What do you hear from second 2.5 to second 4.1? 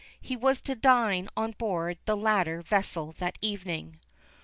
vessel that evening.